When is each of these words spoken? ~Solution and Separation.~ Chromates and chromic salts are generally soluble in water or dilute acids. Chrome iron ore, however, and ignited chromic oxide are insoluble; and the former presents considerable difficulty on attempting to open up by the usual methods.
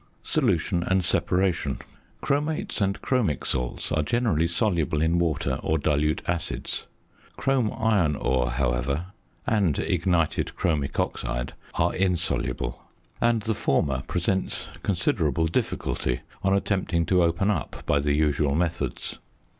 ~Solution 0.23 0.81
and 0.81 1.05
Separation.~ 1.05 1.77
Chromates 2.23 2.81
and 2.81 2.99
chromic 3.03 3.45
salts 3.45 3.91
are 3.91 4.01
generally 4.01 4.47
soluble 4.47 4.99
in 4.99 5.19
water 5.19 5.59
or 5.61 5.77
dilute 5.77 6.23
acids. 6.27 6.87
Chrome 7.37 7.71
iron 7.77 8.15
ore, 8.15 8.49
however, 8.49 9.05
and 9.45 9.77
ignited 9.77 10.53
chromic 10.55 10.99
oxide 10.99 11.53
are 11.75 11.93
insoluble; 11.93 12.81
and 13.21 13.43
the 13.43 13.53
former 13.53 14.01
presents 14.07 14.69
considerable 14.81 15.45
difficulty 15.45 16.21
on 16.41 16.55
attempting 16.55 17.05
to 17.05 17.21
open 17.21 17.51
up 17.51 17.83
by 17.85 17.99
the 17.99 18.13
usual 18.13 18.55
methods. 18.55 19.19